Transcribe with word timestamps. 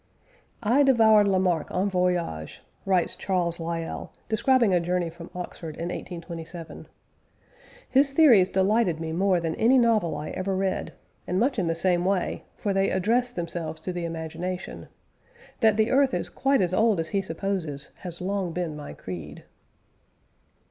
"I 0.63 0.81
devoured 0.81 1.27
Lamarck 1.27 1.69
en 1.69 1.87
voyage," 1.87 2.63
writes 2.87 3.15
Charles 3.15 3.59
Lyell, 3.59 4.11
describing 4.29 4.73
a 4.73 4.79
journey 4.79 5.11
from 5.11 5.29
Oxford 5.35 5.75
in 5.75 5.89
1827. 5.89 6.87
"His 7.87 8.09
theories 8.09 8.49
delighted 8.49 8.99
me 8.99 9.11
more 9.11 9.39
than 9.39 9.53
any 9.57 9.77
novel 9.77 10.15
I 10.17 10.31
ever 10.31 10.55
read, 10.55 10.93
and 11.27 11.39
much 11.39 11.59
in 11.59 11.67
the 11.67 11.75
same 11.75 12.03
way, 12.03 12.45
for 12.57 12.73
they 12.73 12.89
address 12.89 13.31
themselves 13.31 13.79
to 13.81 13.93
the 13.93 14.05
imagination.... 14.05 14.87
That 15.59 15.77
the 15.77 15.91
earth 15.91 16.15
is 16.15 16.31
quite 16.31 16.61
as 16.61 16.73
old 16.73 16.99
as 16.99 17.09
he 17.09 17.21
supposes, 17.21 17.91
has 17.97 18.21
long 18.21 18.53
been 18.53 18.75
my 18.75 18.93
creed." 18.93 19.43